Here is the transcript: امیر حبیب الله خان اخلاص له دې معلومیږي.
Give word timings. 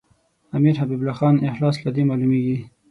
امیر 0.57 0.75
حبیب 0.81 0.99
الله 1.01 1.17
خان 1.19 1.35
اخلاص 1.51 1.75
له 1.83 1.89
دې 1.95 2.03
معلومیږي. 2.09 2.57